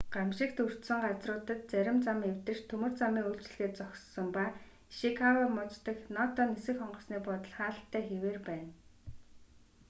гамшигт 0.15 0.57
өртсөн 0.65 0.99
газруудад 1.05 1.61
зарим 1.71 1.97
зам 2.05 2.19
эвдэрч 2.29 2.61
төмөр 2.67 2.93
замын 3.01 3.27
үйлчилгээ 3.29 3.69
зогссон 3.79 4.27
ба 4.35 4.43
ишикава 4.91 5.45
муж 5.57 5.71
дах 5.85 5.99
ното 6.15 6.41
нисэх 6.49 6.77
онгоцны 6.85 7.17
буудал 7.25 7.55
хаалттай 7.57 8.03
хэвээр 8.09 8.37
байна 8.47 8.69